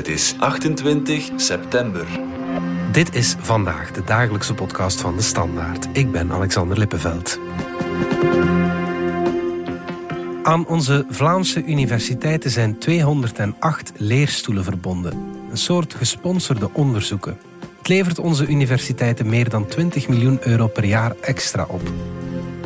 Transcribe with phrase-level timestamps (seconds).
[0.00, 2.06] Het is 28 september.
[2.92, 5.88] Dit is vandaag de dagelijkse podcast van de Standaard.
[5.92, 7.38] Ik ben Alexander Lippenveld.
[10.42, 15.12] Aan onze Vlaamse universiteiten zijn 208 leerstoelen verbonden.
[15.50, 17.38] Een soort gesponsorde onderzoeken.
[17.78, 21.82] Het levert onze universiteiten meer dan 20 miljoen euro per jaar extra op.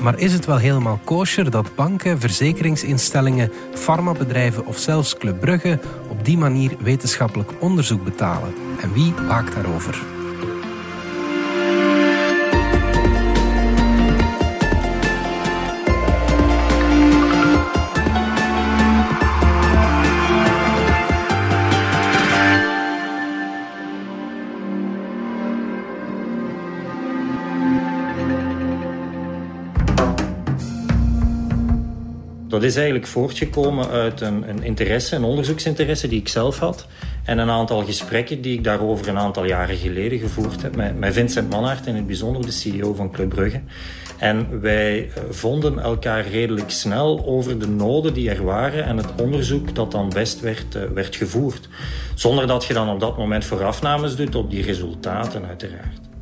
[0.05, 5.79] Maar is het wel helemaal kosher dat banken, verzekeringsinstellingen, farmabedrijven of zelfs Club Brugge
[6.09, 8.55] op die manier wetenschappelijk onderzoek betalen?
[8.81, 10.03] En wie waakt daarover?
[32.65, 36.87] Is eigenlijk voortgekomen uit een, een, interesse, een onderzoeksinteresse die ik zelf had.
[37.25, 41.13] En een aantal gesprekken die ik daarover een aantal jaren geleden gevoerd heb met, met
[41.13, 43.61] Vincent Manhart, in het bijzonder de CEO van Club Brugge.
[44.19, 49.21] En wij eh, vonden elkaar redelijk snel over de noden die er waren en het
[49.23, 51.69] onderzoek dat dan best werd, uh, werd gevoerd.
[52.15, 56.14] Zonder dat je dan op dat moment voorafnames doet op die resultaten, uiteraard.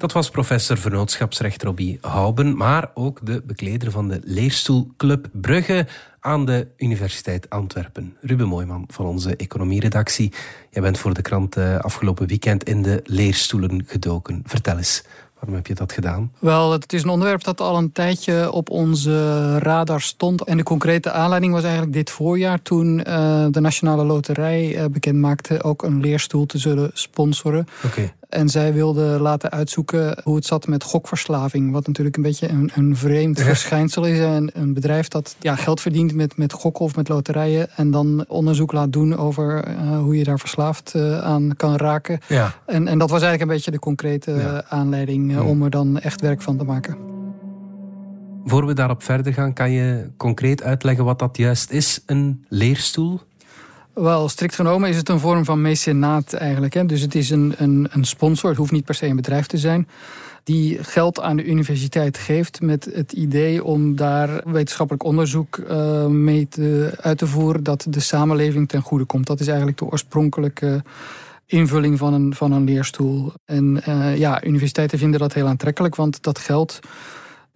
[0.00, 5.86] Dat was professor vernootschapsrecht Robbie Houben, maar ook de bekleder van de leerstoelclub Brugge
[6.20, 8.16] aan de Universiteit Antwerpen.
[8.20, 10.32] Ruben Mooiman van onze economieredactie.
[10.70, 14.42] Jij bent voor de krant eh, afgelopen weekend in de leerstoelen gedoken.
[14.46, 16.32] Vertel eens, Waarom heb je dat gedaan?
[16.38, 20.44] Wel, het is een onderwerp dat al een tijdje op onze radar stond.
[20.44, 25.16] En de concrete aanleiding was eigenlijk dit voorjaar toen uh, de Nationale Loterij uh, bekend
[25.16, 27.66] maakte ook een leerstoel te zullen sponsoren.
[27.84, 28.12] Okay.
[28.30, 31.72] En zij wilden laten uitzoeken hoe het zat met gokverslaving.
[31.72, 33.44] Wat natuurlijk een beetje een, een vreemd ja.
[33.44, 34.18] verschijnsel is.
[34.18, 37.68] En een bedrijf dat ja, geld verdient met, met gokken of met loterijen.
[37.76, 42.18] En dan onderzoek laat doen over uh, hoe je daar verslaafd uh, aan kan raken.
[42.28, 42.54] Ja.
[42.66, 44.64] En, en dat was eigenlijk een beetje de concrete ja.
[44.68, 46.96] aanleiding uh, om er dan echt werk van te maken.
[48.44, 53.20] Voor we daarop verder gaan, kan je concreet uitleggen wat dat juist is, een leerstoel?
[53.94, 56.74] Wel, strikt genomen is het een vorm van mecenaat eigenlijk.
[56.74, 56.86] Hè?
[56.86, 59.58] Dus het is een, een, een sponsor, het hoeft niet per se een bedrijf te
[59.58, 59.88] zijn
[60.44, 66.48] die geld aan de universiteit geeft met het idee om daar wetenschappelijk onderzoek uh, mee
[66.48, 69.26] te, uit te voeren dat de samenleving ten goede komt.
[69.26, 70.82] Dat is eigenlijk de oorspronkelijke
[71.46, 73.32] invulling van een, van een leerstoel.
[73.44, 76.80] En uh, ja, universiteiten vinden dat heel aantrekkelijk, want dat geld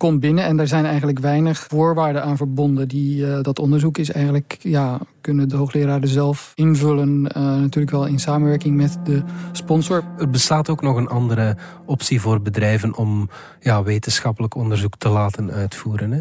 [0.04, 2.88] komt binnen en er zijn eigenlijk weinig voorwaarden aan verbonden.
[2.88, 7.28] Die, uh, dat onderzoek is eigenlijk, ja, kunnen de hoogleraren zelf invullen.
[7.37, 9.22] Uh, natuurlijk wel in samenwerking met de
[9.53, 10.04] sponsor.
[10.19, 11.56] Er bestaat ook nog een andere
[11.87, 13.28] optie voor bedrijven om
[13.60, 16.10] ja, wetenschappelijk onderzoek te laten uitvoeren.
[16.10, 16.21] Hè?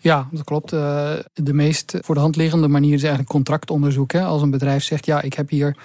[0.00, 0.72] Ja, dat klopt.
[0.72, 4.12] Uh, de meest voor de hand liggende manier is eigenlijk contractonderzoek.
[4.12, 4.22] Hè?
[4.24, 5.76] Als een bedrijf zegt, ja, ik heb hier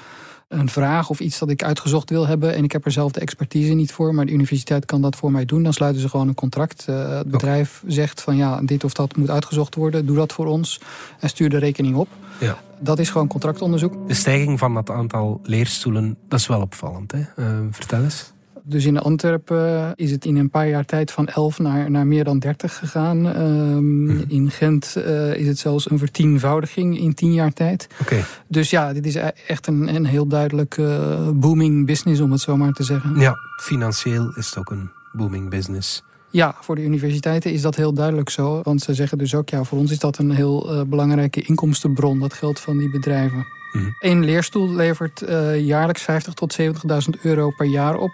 [0.49, 3.19] een vraag of iets dat ik uitgezocht wil hebben en ik heb er zelf de
[3.19, 6.27] expertise niet voor, maar de universiteit kan dat voor mij doen, dan sluiten ze gewoon
[6.27, 6.85] een contract.
[6.89, 7.95] Uh, het bedrijf okay.
[7.95, 10.81] zegt van ja, dit of dat moet uitgezocht worden, doe dat voor ons
[11.19, 12.07] en stuur de rekening op.
[12.39, 12.57] Ja.
[12.79, 14.07] Dat is gewoon contractonderzoek.
[14.07, 17.11] De stijging van dat aantal leerstoelen, dat is wel opvallend.
[17.11, 17.19] Hè?
[17.19, 18.31] Uh, vertel eens.
[18.69, 22.23] Dus in Antwerpen is het in een paar jaar tijd van 11 naar, naar meer
[22.23, 23.25] dan 30 gegaan.
[23.25, 24.23] Um, mm.
[24.27, 27.87] In Gent uh, is het zelfs een vertienvoudiging in 10 jaar tijd.
[28.01, 28.23] Okay.
[28.47, 29.15] Dus ja, dit is
[29.47, 33.19] echt een, een heel duidelijk uh, booming business, om het zo maar te zeggen.
[33.19, 36.03] Ja, financieel is het ook een booming business.
[36.31, 38.61] Ja, voor de universiteiten is dat heel duidelijk zo.
[38.63, 42.19] Want ze zeggen dus ook, ja, voor ons is dat een heel uh, belangrijke inkomstenbron,
[42.19, 43.45] dat geld van die bedrijven.
[43.71, 43.95] Mm.
[43.99, 48.11] Eén leerstoel levert uh, jaarlijks 50 tot 70.000 euro per jaar op.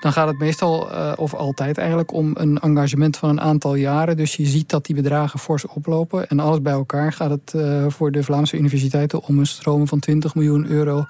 [0.00, 4.16] Dan gaat het meestal, uh, of altijd eigenlijk, om een engagement van een aantal jaren.
[4.16, 6.28] Dus je ziet dat die bedragen fors oplopen.
[6.28, 9.98] En alles bij elkaar gaat het uh, voor de Vlaamse universiteiten om een stroom van
[9.98, 11.06] 20 miljoen euro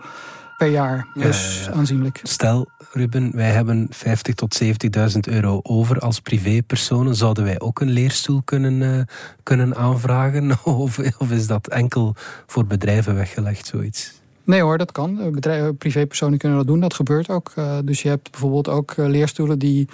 [0.56, 1.06] per jaar.
[1.14, 1.76] Dus ja, ja.
[1.76, 2.20] aanzienlijk.
[2.22, 7.14] Stel, Ruben, wij hebben 50 tot 70.000 euro over als privépersonen.
[7.14, 9.00] Zouden wij ook een leerstoel kunnen, uh,
[9.42, 10.50] kunnen aanvragen?
[10.64, 12.14] Of, of is dat enkel
[12.46, 14.12] voor bedrijven weggelegd, zoiets?
[14.46, 15.30] Nee hoor, dat kan.
[15.32, 16.80] Bedrijven, privépersonen kunnen dat doen.
[16.80, 17.52] Dat gebeurt ook.
[17.58, 19.88] Uh, dus je hebt bijvoorbeeld ook leerstoelen die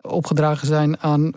[0.00, 1.32] opgedragen zijn aan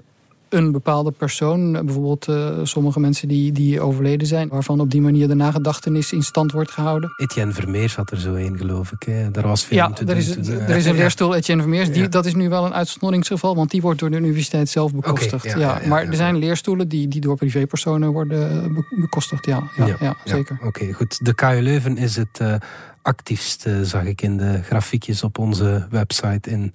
[0.53, 1.71] een bepaalde persoon.
[1.71, 6.23] Bijvoorbeeld uh, sommige mensen die, die overleden zijn, waarvan op die manier de nagedachtenis in
[6.23, 7.13] stand wordt gehouden.
[7.17, 9.03] Etienne Vermeers had er zo een, geloof ik.
[9.03, 9.31] Hè?
[9.31, 10.59] Daar was veel ja, te er is, doen.
[10.59, 11.91] Er is een leerstoel Etienne Vermeers.
[11.91, 12.07] Die, ja.
[12.07, 15.45] Dat is nu wel een uitzonderingsgeval, want die wordt door de universiteit zelf bekostigd.
[15.45, 19.45] Okay, ja, maar er zijn leerstoelen die, die door privépersonen worden bekostigd.
[19.45, 20.55] Ja, ja, ja, zeker.
[20.55, 21.25] Oké, okay, goed.
[21.25, 22.39] De KU Leuven is het.
[22.41, 22.55] Uh,
[23.01, 26.71] actiefst, zag ik in de grafiekjes op onze website in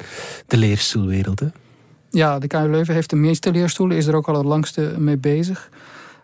[0.47, 1.41] de leerstoelwereld.
[1.41, 1.47] Hè?
[2.11, 5.17] Ja, de KU Leuven heeft de meeste leerstoelen, is er ook al het langste mee
[5.17, 5.69] bezig.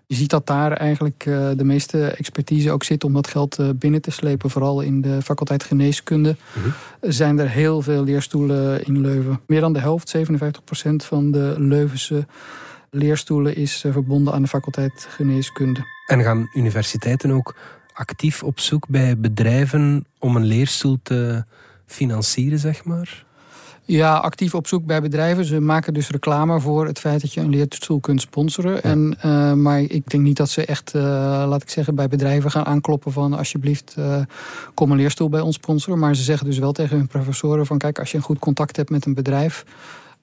[0.07, 1.23] Je ziet dat daar eigenlijk
[1.57, 4.51] de meeste expertise ook zit om dat geld binnen te slepen.
[4.51, 6.69] Vooral in de faculteit geneeskunde mhm.
[7.01, 9.41] zijn er heel veel leerstoelen in Leuven.
[9.47, 10.21] Meer dan de helft, 57%
[10.97, 12.27] van de Leuvense
[12.91, 15.81] leerstoelen is verbonden aan de faculteit geneeskunde.
[16.07, 17.57] En gaan universiteiten ook
[17.93, 21.45] actief op zoek bij bedrijven om een leerstoel te
[21.87, 23.25] financieren, zeg maar?
[23.87, 25.45] Ja, actief op zoek bij bedrijven.
[25.45, 28.83] Ze maken dus reclame voor het feit dat je een leerstoel kunt sponsoren.
[28.83, 31.03] En, uh, maar ik denk niet dat ze echt, uh,
[31.49, 34.17] laat ik zeggen, bij bedrijven gaan aankloppen van alsjeblieft uh,
[34.75, 35.99] kom een leerstoel bij ons sponsoren.
[35.99, 38.77] Maar ze zeggen dus wel tegen hun professoren van kijk, als je een goed contact
[38.77, 39.65] hebt met een bedrijf,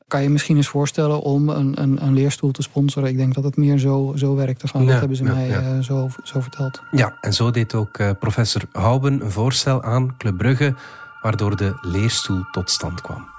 [0.07, 3.09] kan je misschien eens voorstellen om een, een, een, leerstoel te sponsoren.
[3.09, 4.61] Ik denk dat het meer zo, zo werkt.
[4.65, 6.81] Van, dat hebben ze mij zo, zo verteld.
[6.91, 10.75] Ja, en zo deed ook professor Houben een voorstel aan Club Brugge,
[11.21, 13.31] waardoor de leerstoel tot stand kwam.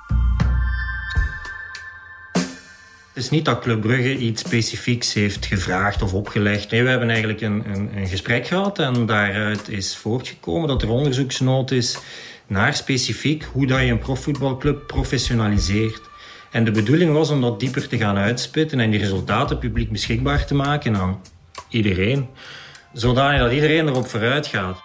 [3.12, 6.70] Het is niet dat Club Brugge iets specifieks heeft gevraagd of opgelegd.
[6.70, 10.88] Nee, we hebben eigenlijk een, een, een gesprek gehad en daaruit is voortgekomen dat er
[10.88, 11.99] onderzoeksnood is
[12.47, 16.00] naar specifiek hoe dat je een profvoetbalclub professionaliseert.
[16.50, 20.47] En de bedoeling was om dat dieper te gaan uitspitten en die resultaten publiek beschikbaar
[20.47, 21.20] te maken aan
[21.69, 22.29] iedereen.
[22.93, 24.81] Zodat iedereen erop vooruit gaat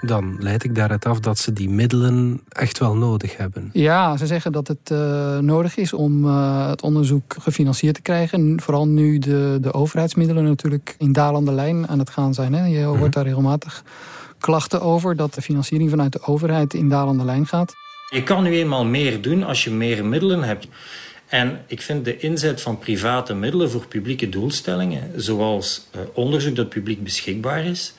[0.00, 3.70] dan leid ik daaruit af dat ze die middelen echt wel nodig hebben.
[3.72, 8.60] Ja, ze zeggen dat het uh, nodig is om uh, het onderzoek gefinancierd te krijgen.
[8.60, 12.54] Vooral nu de, de overheidsmiddelen natuurlijk in dalende lijn aan het gaan zijn.
[12.54, 12.66] Hè.
[12.66, 13.10] Je hoort mhm.
[13.10, 13.84] daar regelmatig
[14.38, 17.74] klachten over dat de financiering vanuit de overheid in dalende lijn gaat.
[18.10, 20.68] Je kan nu eenmaal meer doen als je meer middelen hebt.
[21.28, 26.68] En ik vind de inzet van private middelen voor publieke doelstellingen, zoals uh, onderzoek dat
[26.68, 27.94] publiek beschikbaar is,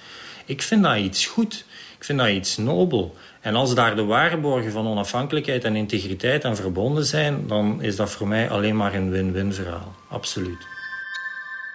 [0.45, 1.65] ik vind dat iets goed.
[1.99, 3.15] Ik vind dat iets nobel.
[3.41, 8.11] En als daar de waarborgen van onafhankelijkheid en integriteit aan verbonden zijn, dan is dat
[8.11, 9.95] voor mij alleen maar een win-win verhaal.
[10.09, 10.67] Absoluut.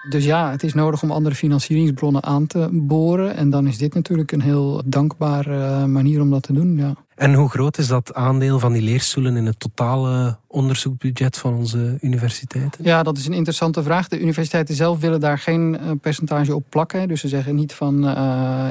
[0.09, 3.37] Dus ja, het is nodig om andere financieringsbronnen aan te boren.
[3.37, 6.77] En dan is dit natuurlijk een heel dankbare manier om dat te doen.
[6.77, 6.95] Ja.
[7.17, 11.99] En hoe groot is dat aandeel van die leerstoelen in het totale onderzoekbudget van onze
[12.01, 12.85] universiteiten?
[12.85, 14.09] Ja, dat is een interessante vraag.
[14.09, 17.09] De universiteiten zelf willen daar geen eh, percentage op plakken.
[17.09, 18.11] Dus ze zeggen niet van, uh,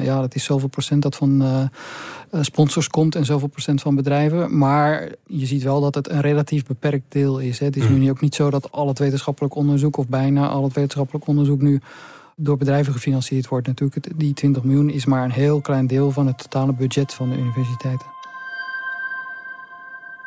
[0.04, 4.58] ja, dat is zoveel procent dat van uh, sponsors komt en zoveel procent van bedrijven.
[4.58, 7.58] Maar je ziet wel dat het een relatief beperkt deel is.
[7.58, 7.66] Hè.
[7.66, 7.98] Het is mm.
[7.98, 11.60] nu ook niet zo dat al het wetenschappelijk onderzoek, of bijna al het wetenschappelijk onderzoek
[11.60, 11.80] nu
[12.36, 13.66] door bedrijven gefinancierd wordt.
[13.66, 17.30] Natuurlijk, die 20 miljoen is maar een heel klein deel van het totale budget van
[17.30, 18.13] de universiteiten.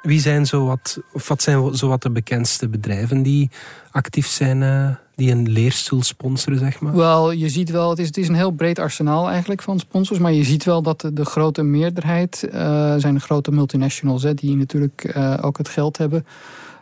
[0.01, 3.49] Wie zijn zo wat, of wat zijn zo wat de bekendste bedrijven die
[3.91, 6.95] actief zijn, uh, die een leerstoel sponsoren, zeg maar?
[6.95, 10.19] Wel, je ziet wel, het is, het is een heel breed arsenaal eigenlijk van sponsors,
[10.19, 14.33] maar je ziet wel dat de, de grote meerderheid uh, zijn de grote multinationals, hè,
[14.33, 16.25] die natuurlijk uh, ook het geld hebben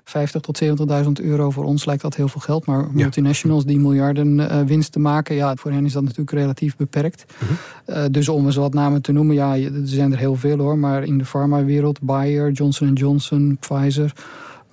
[0.05, 2.65] 50 tot 70.000 euro voor ons lijkt dat heel veel geld.
[2.65, 7.25] Maar multinationals die miljarden uh, winsten maken, ja, voor hen is dat natuurlijk relatief beperkt.
[7.39, 7.53] Mhm.
[7.85, 10.77] Eh, dus om eens wat namen te noemen, ja, er zijn er heel veel hoor.
[10.77, 14.13] Maar in de farmawereld, Bayer, Johnson Johnson, Pfizer.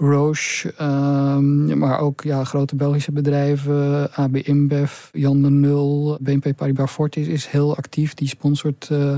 [0.03, 6.91] Roche, ehm, maar ook ja, grote Belgische bedrijven, AB InBev, Jan de Nul, BNP Paribas
[6.91, 8.15] Fortis is heel actief.
[8.15, 9.17] Die sponsort uh,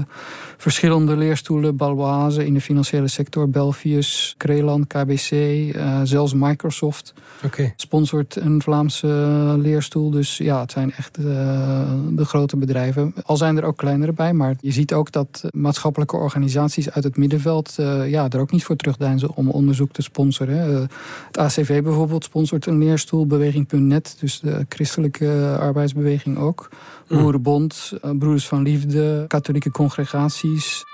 [0.57, 7.15] verschillende leerstoelen, Baloise in de financiële sector, Belfius, Creland, KBC, uh, eh, zelfs Microsoft
[7.45, 7.73] okay.
[7.77, 9.07] sponsort een Vlaamse
[9.59, 10.11] leerstoel.
[10.11, 11.25] Dus ja, het zijn echt uh,
[12.11, 13.15] de grote bedrijven.
[13.23, 17.17] Al zijn er ook kleinere bij, maar je ziet ook dat maatschappelijke organisaties uit het
[17.17, 17.75] middenveld
[18.07, 20.74] ja, er ook niet voor terugdeinzen om onderzoek te sponsoren.
[20.74, 20.74] Eh,
[21.27, 26.69] het ACV bijvoorbeeld sponsort een leerstoel, Beweging.net, dus de christelijke arbeidsbeweging ook.
[27.07, 27.19] Hmm.
[27.19, 30.85] Boerenbond, eh, Broeders van Liefde, katholieke congregaties.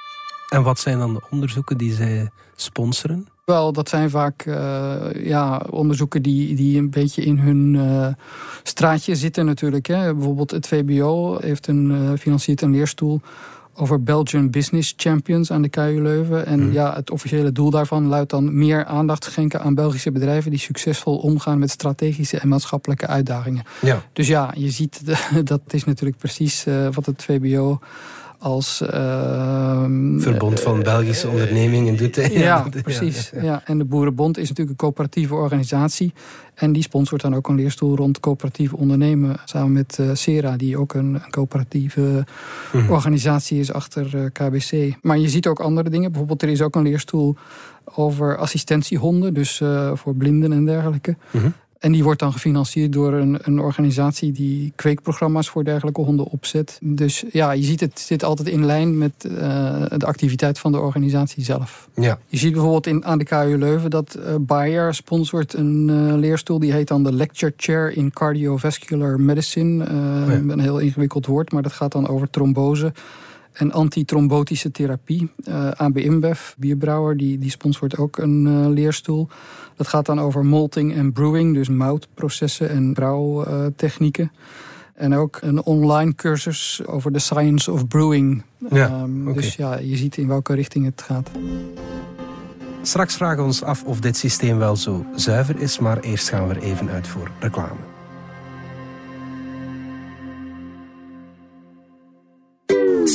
[0.49, 3.29] En wat zijn dan de onderzoeken die zij sponsoren?
[3.45, 8.07] Wel, dat zijn vaak uh, ja, onderzoeken die, die een beetje in hun uh,
[8.63, 9.87] straatje zitten natuurlijk.
[9.87, 10.15] Hè.
[10.15, 13.21] Bijvoorbeeld het VBO heeft een, uh, financiert een leerstoel
[13.81, 16.47] over Belgian Business Champions aan de KU Leuven.
[16.47, 16.73] En mhm.
[16.73, 21.17] ja, het officiële doel daarvan luidt dan meer aandacht schenken aan Belgische bedrijven die succesvol
[21.17, 23.63] omgaan met strategische en maatschappelijke uitdagingen.
[23.81, 24.03] Ja.
[24.13, 25.03] Dus ja, je ziet,
[25.45, 27.79] dat is natuurlijk precies uh, wat het VBO
[28.41, 28.83] als...
[28.83, 29.85] Uh,
[30.17, 32.17] Verbond van Belgische uh, ondernemingen doet.
[32.31, 33.33] Ja, ja, precies.
[33.43, 36.13] Ja, En de Boerenbond is natuurlijk een coöperatieve organisatie.
[36.55, 39.37] En die sponsort dan ook een leerstoel rond coöperatief ondernemen.
[39.45, 42.25] Samen met uh, Sera, die ook een, een coöperatieve
[42.73, 42.91] mhm.
[42.91, 44.95] organisatie is achter KBC.
[45.03, 46.09] Maar je ziet ook andere dingen.
[46.11, 47.37] Bijvoorbeeld er is ook een leerstoel
[47.95, 49.35] over assistentiehonden.
[49.35, 49.63] Dus
[49.95, 51.17] voor blinden en dergelijke.
[51.31, 51.49] Mhm.
[51.81, 56.79] En die wordt dan gefinancierd door een, een organisatie die kweekprogramma's voor dergelijke honden opzet.
[56.83, 59.33] Dus ja, je ziet het zit altijd in lijn met uh,
[59.97, 61.89] de activiteit van de organisatie zelf.
[61.95, 62.19] Ja.
[62.27, 66.59] Je ziet bijvoorbeeld in, aan de KU Leuven dat uh, Bayer sponsort een uh, leerstoel.
[66.59, 69.85] Die heet dan de Lecture Chair in Cardiovascular Medicine.
[69.85, 70.33] Ja.
[70.33, 72.93] Een heel ingewikkeld woord, maar dat gaat dan over trombose
[73.53, 75.31] en antitrombotische therapie.
[75.49, 79.29] Uh, AB InBev, bierbrouwer, die, die sponsort ook een uh, leerstoel.
[79.77, 84.33] Dat gaat dan over malting en brewing, dus moutprocessen en brouwtechnieken.
[84.95, 88.43] en ook een online cursus over de science of brewing.
[88.71, 89.43] Ja, um, okay.
[89.43, 91.31] Dus ja, je ziet in welke richting het gaat.
[92.83, 96.49] Straks vragen we ons af of dit systeem wel zo zuiver is, maar eerst gaan
[96.49, 97.90] we er even uit voor reclame.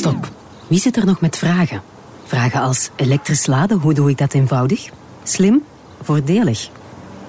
[0.05, 0.31] Stop.
[0.67, 1.81] Wie zit er nog met vragen?
[2.24, 4.89] Vragen als elektrisch laden, hoe doe ik dat eenvoudig?
[5.24, 5.63] Slim?
[6.01, 6.69] Voordelig?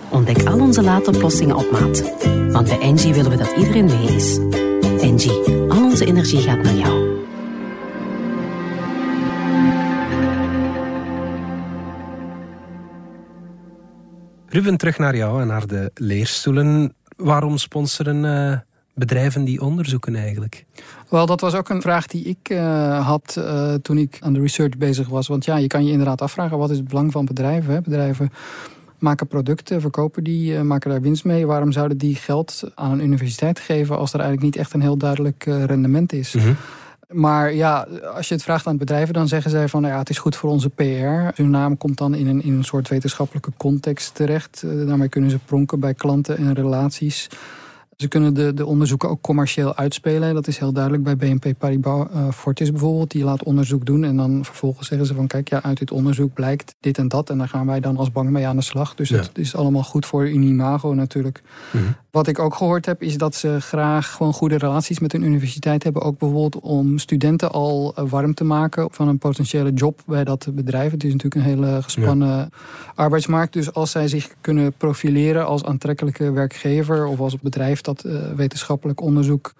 [0.09, 2.03] Ontdek al onze laadoplossingen op maat.
[2.53, 4.39] Want bij Engie willen we dat iedereen mee is.
[5.01, 7.25] Engie, al onze energie gaat naar jou.
[14.49, 16.95] Ruben, terug naar jou en naar de leerstoelen.
[17.17, 18.59] Waarom sponsoren uh,
[18.97, 20.65] bedrijven die onderzoeken eigenlijk?
[21.09, 24.41] Wel, dat was ook een vraag die ik uh, had uh, toen ik aan de
[24.41, 25.27] research bezig was.
[25.27, 27.75] Want ja, je kan je inderdaad afvragen, wat is het belang van bedrijven?
[27.75, 27.81] Hè?
[27.81, 28.33] Bedrijven
[28.99, 31.47] maken producten, verkopen die, uh, maken daar winst mee.
[31.47, 34.97] Waarom zouden die geld aan een universiteit geven als er eigenlijk niet echt een heel
[34.97, 36.33] duidelijk rendement is?
[36.33, 36.57] Mm -hmm.
[37.09, 40.11] Maar ja, als je het vraagt aan bedrijven, dan zeggen zij van nou ja, het
[40.11, 40.83] is goed voor onze PR.
[41.35, 44.63] Hun naam komt dan in een, in een soort wetenschappelijke context terecht.
[44.87, 47.29] daarmee kunnen ze pronken bij klanten en relaties.
[47.97, 50.35] Ze kunnen de, de onderzoeken ook commercieel uitspelen.
[50.35, 53.11] Dat is heel duidelijk bij BNP Paribas uh, Fortis bijvoorbeeld.
[53.11, 55.27] Die laat onderzoek doen en dan vervolgens zeggen ze van...
[55.27, 57.31] kijk, ja, uit dit onderzoek blijkt dit en dat...
[57.31, 58.95] en daar gaan wij dan als bank mee aan de slag.
[58.95, 59.17] Dus Ja.
[59.17, 61.43] dat is allemaal goed voor hun imago natuurlijk.
[61.73, 61.85] Mhm.
[62.17, 65.83] Wat ik ook gehoord heb, is dat ze graag gewoon goede relaties met hun universiteit
[65.83, 66.03] hebben.
[66.03, 70.49] Ook bijvoorbeeld om studenten al uh, warm te maken van een potentiële job bij dat
[70.53, 70.91] bedrijf.
[70.91, 72.51] Het is natuurlijk een hele gespannen
[72.95, 73.53] arbeidsmarkt.
[73.53, 79.01] Dus als zij zich kunnen profileren als aantrekkelijke werkgever of als bedrijf dat uh, wetenschappelijk
[79.01, 79.55] onderzoek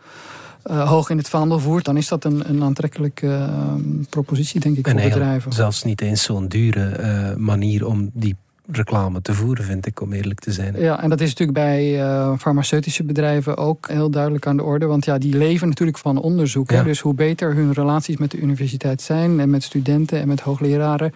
[0.65, 3.75] uh, hoog in het vaandel voert, dan is dat een, een aantrekkelijke uh,
[4.09, 5.53] propositie, denk ik, En voor bedrijven.
[5.53, 8.37] zelfs niet eens zo'n dure uh, manier om die
[8.71, 10.81] reclame te voeren, vind ik, om eerlijk te zijn.
[10.81, 14.87] Ja, en dat is natuurlijk bij uh, farmaceutische bedrijven ook heel duidelijk aan de orde.
[14.87, 16.71] Want ja, die leven natuurlijk van onderzoek.
[16.71, 16.77] Ja.
[16.77, 16.85] Hè?
[16.85, 21.13] Dus hoe beter hun relaties met de universiteit zijn en met studenten en met hoogleraren,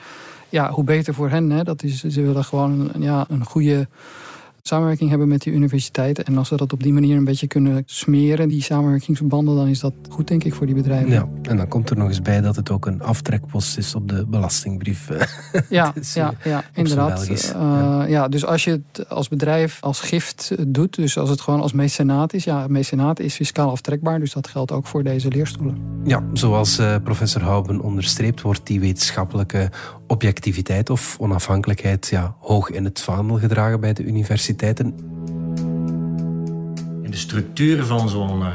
[0.49, 1.50] ja, hoe beter voor hen.
[1.50, 1.62] Hè?
[1.62, 3.88] Dat is, ze willen gewoon ja, een goede
[4.62, 6.25] samenwerking hebben met die universiteiten.
[6.25, 9.81] En als ze dat op die manier een beetje kunnen smeren, die samenwerkingsverbanden, dan is
[9.81, 11.11] dat goed, denk ik, voor die bedrijven.
[11.11, 14.09] Ja, en dan komt er nog eens bij dat het ook een aftrekpost is op
[14.09, 15.09] de belastingbrief.
[15.69, 17.29] Ja, is, ja, ja inderdaad.
[17.29, 18.07] Uh, ja.
[18.07, 18.29] ja.
[18.29, 22.33] dus als je het als bedrijf als gift doet, dus als het gewoon als mecenaat
[22.33, 25.76] is, ja, mecenaat is fiscaal aftrekbaar, dus dat geldt ook voor deze leerstoelen.
[26.05, 29.71] Ja, zoals uh, professor Houben onderstreept, wordt die wetenschappelijke
[30.07, 34.50] objectiviteit of onafhankelijkheid ja, hoog in het vaandel gedragen bij de universiteiten.
[37.02, 38.47] In de structuur van zo'n uh,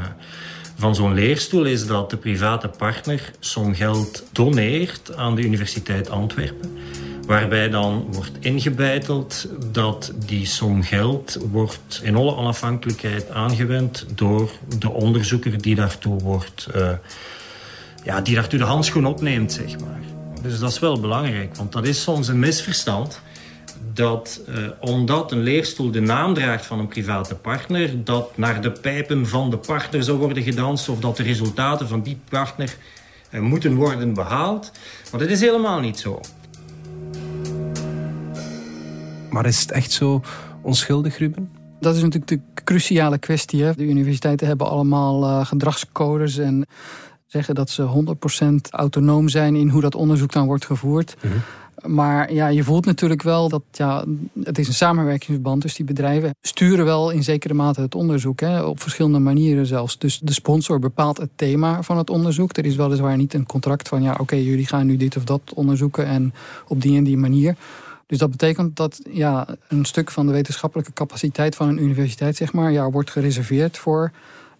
[0.78, 6.78] van zo'n leerstoel is dat de private partner som geld doneert aan de Universiteit Antwerpen.
[7.26, 14.90] Waarbij dan wordt ingebeiteld dat die som geld wordt in alle onafhankelijkheid aangewend door de
[14.90, 16.90] onderzoeker die daartoe, wordt, uh,
[18.04, 20.00] ja, die daartoe de handschoen opneemt, zeg maar.
[20.42, 23.20] Dus dat is wel belangrijk, want dat is soms een misverstand.
[23.96, 28.70] Dat uh, omdat een leerstoel de naam draagt van een private partner, dat naar de
[28.70, 32.76] pijpen van de partner zou worden gedanst of dat de resultaten van die partner
[33.30, 34.72] uh, moeten worden behaald.
[35.10, 36.20] Maar dat is helemaal niet zo.
[39.30, 40.22] Maar is het echt zo
[40.62, 41.50] onschuldig, Ruben?
[41.80, 43.62] Dat is natuurlijk de cruciale kwestie.
[43.62, 43.74] Hè?
[43.74, 46.66] De universiteiten hebben allemaal uh, gedragscodes en
[47.26, 48.04] zeggen dat ze
[48.44, 51.16] 100% autonoom zijn in hoe dat onderzoek dan wordt gevoerd.
[51.22, 51.40] Mm -hmm.
[51.84, 54.04] Maar ja, je voelt natuurlijk wel dat ja,
[54.42, 55.62] het is een samenwerkingsverband.
[55.62, 58.40] Dus die bedrijven sturen wel in zekere mate het onderzoek.
[58.40, 59.98] Hè, op verschillende manieren zelfs.
[59.98, 62.56] Dus de sponsor bepaalt het thema van het onderzoek.
[62.56, 65.40] Er is weliswaar niet een contract van ja, oké, jullie gaan nu dit of dat
[65.54, 66.34] onderzoeken en
[66.68, 67.56] op die en die manier.
[68.06, 72.52] Dus dat betekent dat ja, een stuk van de wetenschappelijke capaciteit van een universiteit, zeg
[72.52, 74.12] maar, ja, wordt gereserveerd voor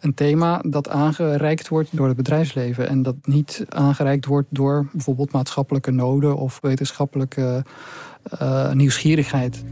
[0.07, 2.89] een thema dat aangereikt wordt door het bedrijfsleven.
[2.89, 7.65] En dat niet aangereikt wordt door bijvoorbeeld maatschappelijke noden of wetenschappelijke
[8.43, 9.65] uh, nieuwsgierigheid.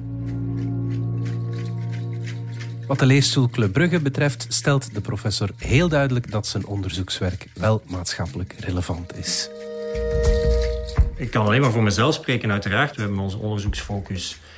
[2.87, 7.83] Wat de leerstoel Club Brugge betreft, stelt de professor heel duidelijk dat zijn onderzoekswerk wel
[7.87, 9.50] maatschappelijk relevant is.
[11.17, 12.97] Ik kan alleen maar voor mezelf spreken, uiteraard.
[12.97, 14.54] We hebben onze onderzoeksfocus uh,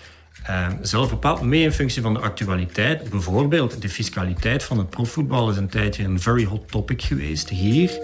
[0.81, 3.11] zelf bepaald, mee in functie van de actualiteit.
[3.11, 7.99] Bijvoorbeeld de fiscaliteit van het profvoetbal is een tijdje een very hot topic geweest hier.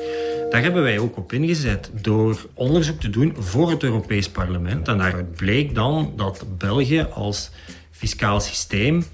[0.51, 4.89] Daar hebben wij ook op ingezet door onderzoek te doen voor het Europees Parlement.
[4.89, 7.51] En daaruit bleek dan dat België als
[7.91, 9.05] fiscaal systeem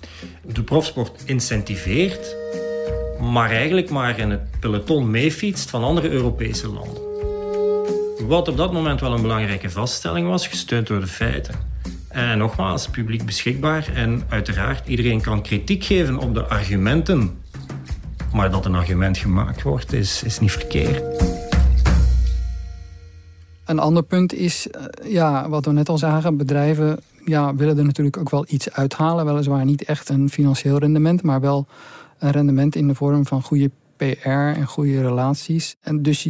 [0.47, 2.37] de profsport incentiveert,
[3.21, 7.03] maar eigenlijk maar in het peloton meefietst van andere Europese landen.
[8.27, 11.55] Wat op dat moment wel een belangrijke vaststelling was, gesteund door de feiten.
[12.09, 17.39] En nogmaals, publiek beschikbaar en uiteraard iedereen kan kritiek geven op de argumenten.
[18.33, 21.23] Maar dat een argument gemaakt wordt, is, is niet verkeerd.
[23.65, 27.85] Een ander punt is, eh, ja, wat we net al zagen, bedrijven ja, willen er
[27.85, 29.25] natuurlijk ook wel iets uithalen.
[29.25, 31.67] Weliswaar niet echt een financieel rendement, maar wel
[32.19, 35.77] een rendement in de vorm van goede PR en goede relaties.
[35.81, 36.29] En dus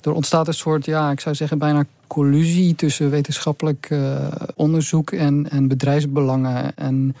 [0.00, 5.50] er ontstaat een soort, ja, ik zou zeggen, bijna collusie tussen wetenschappelijk uh, onderzoek en,
[5.50, 6.76] en bedrijfsbelangen.
[6.76, 7.16] En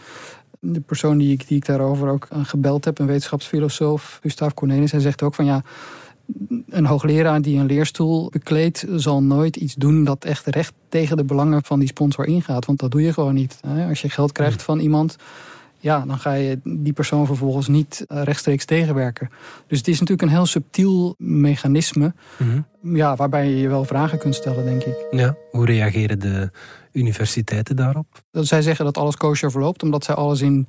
[0.60, 5.00] de persoon die ik, die ik daarover ook gebeld heb, een wetenschapsfilosoof, Gustav Cornelis, hij
[5.00, 5.62] zegt ook van ja
[6.68, 11.24] een hoogleraar die een leerstoel bekleedt, zal nooit iets doen dat echt recht tegen de
[11.24, 12.66] belangen van die sponsor ingaat.
[12.66, 13.60] Want dat doe je gewoon niet.
[13.88, 14.64] Als je geld krijgt mm.
[14.64, 15.16] van iemand,
[15.80, 19.30] ja, dan ga je die persoon vervolgens niet eh, rechtstreeks tegenwerken.
[19.66, 22.60] Dus het is natuurlijk een heel subtiel mechanisme, mhm.
[22.96, 25.06] ja, waarbij je je wel vragen kunt stellen, denk ik.
[25.10, 26.50] Ja, hoe reageren de
[26.92, 28.06] universiteiten daarop?
[28.32, 30.68] Zij zeggen dat alles kosher verloopt, omdat zij alles in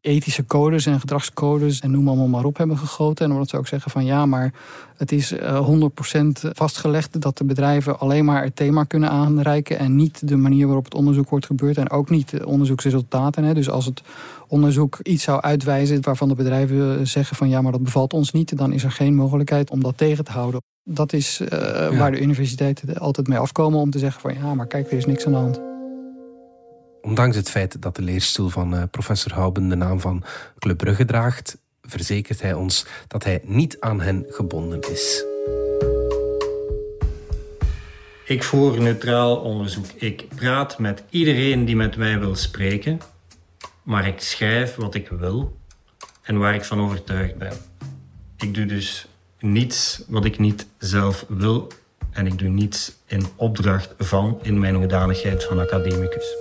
[0.00, 3.24] ethische codes en gedragscodes en noem allemaal maar op hebben gegoten.
[3.24, 4.52] En omdat ze ook zeggen van ja, maar
[4.96, 9.96] het is 100% eh, vastgelegd dat de bedrijven alleen maar het thema kunnen aanreiken en
[9.96, 13.54] niet de manier waarop het onderzoek wordt gebeurd en ook niet de onderzoeksresultaten.
[13.54, 14.02] Dus als het
[14.48, 18.56] onderzoek iets zou uitwijzen waarvan de bedrijven zeggen van ja, maar dat bevalt ons niet,
[18.56, 20.60] dan is er geen mogelijkheid om dat tegen te houden.
[20.84, 21.48] Dat is uh,
[21.98, 25.06] waar de universiteiten altijd mee afkomen om te zeggen van ja, maar kijk, er is
[25.06, 25.69] niks aan de hand.
[27.02, 30.24] Ondanks het feit dat de leerstoel van uh, professor Houben de naam van
[30.58, 35.24] Club Brugge draagt, verzekert hij ons dat hij niet aan hen gebonden is.
[38.24, 39.86] Ik voer neutraal onderzoek.
[39.94, 43.00] Ik praat met iedereen die met mij wil spreken,
[43.82, 45.56] maar ik schrijf wat ik wil
[46.22, 47.52] en waar ik van overtuigd ben.
[48.36, 49.06] Ik doe dus
[49.38, 51.68] niets wat ik niet zelf wil
[52.10, 56.36] en ik doe niets in opdracht van in mijn hoedanigheid van academicus.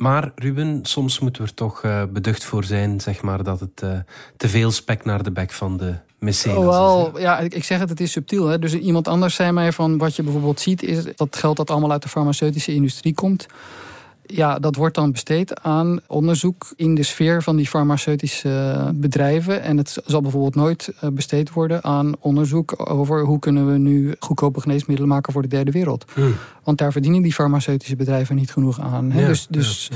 [0.00, 3.80] Maar Ruben, soms moeten we er toch uh, beducht voor zijn, zeg maar, dat het
[3.84, 3.98] uh,
[4.36, 7.78] te veel spek naar de bek van de mecenas oh, wel, Ja, ik, ik zeg
[7.78, 8.46] het, het is subtiel.
[8.46, 8.58] Hè?
[8.58, 11.90] Dus iemand anders zei mij van wat je bijvoorbeeld ziet, is dat geld dat allemaal
[11.90, 13.46] uit de farmaceutische industrie komt
[14.32, 19.62] ja, dat wordt dan besteed aan onderzoek in de sfeer van die farmaceutische bedrijven.
[19.62, 24.14] En het zal bijvoorbeeld nooit eh, besteed worden aan onderzoek over hoe kunnen we nu
[24.18, 26.04] goedkope geneesmiddelen maken voor de derde wereld.
[26.14, 26.34] Hmm.
[26.64, 29.10] Want daar verdienen die farmaceutische bedrijven niet genoeg aan.
[29.10, 29.26] Hè?
[29.26, 29.88] dus dus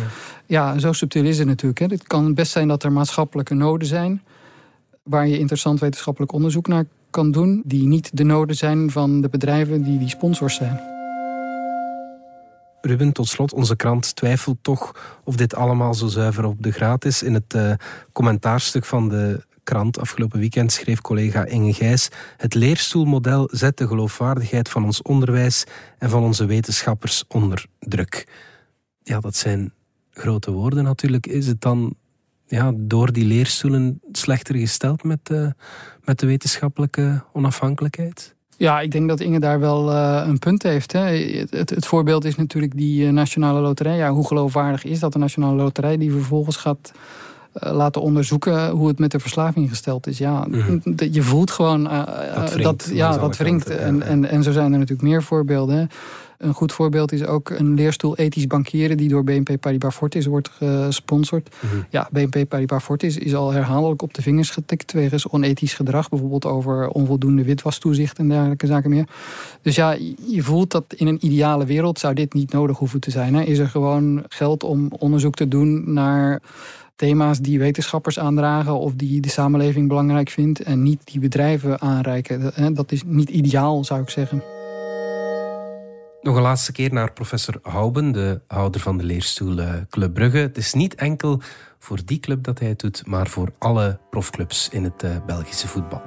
[0.46, 0.78] ja, ja.
[0.78, 1.78] zo subtiel is het natuurlijk.
[1.78, 1.86] Hè?
[1.86, 4.22] Het kan best zijn dat er maatschappelijke noden zijn
[5.02, 9.28] waar je interessant wetenschappelijk onderzoek naar kan doen, die niet de noden zijn van de
[9.28, 10.93] bedrijven die die sponsors zijn.
[12.84, 14.94] Ruben, tot slot, onze krant twijfelt toch
[15.24, 17.22] of dit allemaal zo zuiver op de graad is.
[17.22, 17.72] In het uh,
[18.12, 24.68] commentaarstuk van de krant afgelopen weekend schreef collega Inge Gijs: Het leerstoelmodel zet de geloofwaardigheid
[24.68, 25.64] van ons onderwijs
[25.98, 28.26] en van onze wetenschappers onder druk.
[29.02, 29.72] Ja, dat zijn
[30.10, 31.26] grote woorden natuurlijk.
[31.26, 31.96] Is het dan
[32.46, 35.50] ja, door die leerstoelen slechter gesteld met, uh,
[36.04, 38.34] met de wetenschappelijke onafhankelijkheid?
[38.64, 40.92] Ja, ik denk dat Inge daar wel uh, een punt heeft.
[40.92, 41.00] Hè.
[41.50, 43.96] Het, het, voorbeeld is natuurlijk die uh, Nationale Loterij.
[43.96, 46.92] Ja, hoe geloofwaardig is dat de Nationale Loterij die vervolgens gaat
[47.62, 50.18] uh, laten onderzoeken hoe het met de verslaving gesteld is?
[50.18, 50.82] Ja, mm -hmm.
[51.10, 51.82] je voelt gewoon
[52.34, 53.70] dat, dat, ja, dat wringt.
[53.70, 55.76] En, en, en zo zijn er natuurlijk meer voorbeelden.
[55.76, 55.84] Hè.
[56.38, 60.48] Een goed voorbeeld is ook een leerstoel ethisch bankieren die door BNP Paribas Fortis wordt
[60.48, 61.54] gesponsord.
[61.60, 61.74] Mhm.
[61.90, 66.46] Ja, BNP Paribas Fortis is al herhaaldelijk op de vingers getikt wegens onethisch gedrag, bijvoorbeeld
[66.46, 69.08] over onvoldoende witwastoezicht en dergelijke zaken meer.
[69.62, 73.10] Dus ja, je voelt dat in een ideale wereld zou dit niet nodig hoeven te
[73.10, 73.34] zijn.
[73.34, 73.42] Hè.
[73.42, 76.42] Is er gewoon geld om onderzoek te doen naar
[76.96, 82.74] thema's die wetenschappers aandragen of die de samenleving belangrijk vindt en niet die bedrijven aanreiken.
[82.74, 84.42] Dat is niet ideaal, zou ik zeggen.
[86.24, 90.36] Nog een laatste keer naar professor Houben, de houder van de leerstoel eh, Club Brugge.
[90.36, 91.40] Het is niet enkel
[91.78, 95.68] voor die club dat hij het doet, maar voor alle profclubs in het eh, Belgische
[95.68, 96.02] voetbal.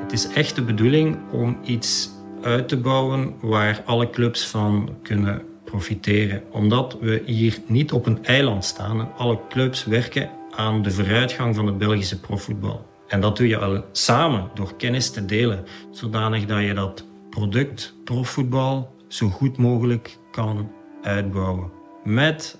[0.00, 2.10] Het is echt de bedoeling om iets
[2.42, 6.42] uit te bouwen waar alle clubs van kunnen profiteren.
[6.50, 11.66] Omdat we hier niet op een eiland staan alle clubs werken aan de vooruitgang van
[11.66, 12.86] het Belgische profvoetbal.
[13.08, 17.94] En dat doe je al samen door kennis te delen, zodanig dat je dat product
[18.04, 20.70] profvoetbal zo goed mogelijk kan
[21.02, 21.70] uitbouwen.
[22.04, 22.58] Met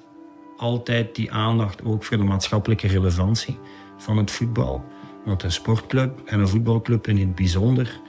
[0.57, 3.59] altijd die aandacht ook voor de maatschappelijke relevantie
[3.97, 4.85] van het voetbal.
[5.25, 8.01] Want een sportclub en een voetbalclub in het bijzonder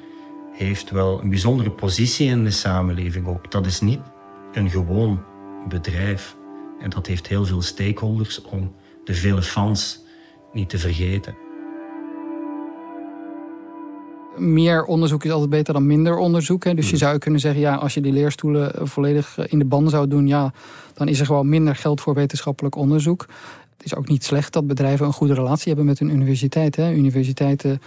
[0.52, 3.52] heeft wel een bijzondere positie in de samenleving ook.
[3.52, 4.02] Dat is niet
[4.52, 5.24] een gewoon
[5.68, 6.36] bedrijf.
[6.80, 10.04] En dat heeft heel veel stakeholders om de vele fans
[10.52, 11.47] niet te vergeten.
[14.38, 16.64] Meer onderzoek is altijd beter dan minder onderzoek.
[16.64, 16.74] Hè.
[16.74, 17.00] Dus je hmm.
[17.00, 20.54] zou kunnen zeggen, ja, als je die leerstoelen volledig in de ban zou doen, ja,
[20.94, 23.26] dan is er gewoon minder geld voor wetenschappelijk onderzoek.
[23.78, 26.76] Het is ook niet slecht dat bedrijven een goede relatie hebben met hun universiteit.
[26.76, 26.92] Hè.
[26.92, 27.82] Universiteiten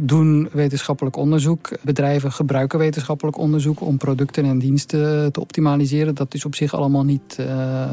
[0.00, 1.68] doen wetenschappelijk onderzoek.
[1.82, 6.14] Bedrijven gebruiken wetenschappelijk onderzoek om producten en diensten te optimaliseren.
[6.14, 7.84] Dat is op zich allemaal niet, uh,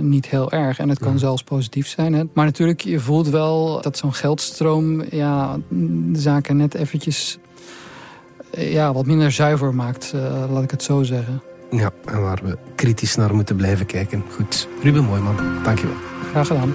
[0.00, 0.78] niet heel erg.
[0.78, 2.12] En het kan zelfs positief zijn.
[2.12, 2.22] Hè.
[2.34, 7.38] Maar natuurlijk, je voelt wel dat zo'n geldstroom ja, de zaken net eventjes
[8.56, 11.42] ja, wat minder zuiver maakt, uh, laat ik het zo zeggen.
[11.70, 14.24] Ja, en waar we kritisch naar moeten blijven kijken.
[14.30, 14.68] Goed.
[14.82, 15.96] Ruben Mooiman, dankjewel.
[16.30, 16.74] Graag gedaan.